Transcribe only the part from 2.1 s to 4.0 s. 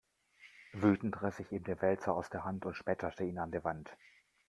aus der Hand und schmetterte ihn an die Wand.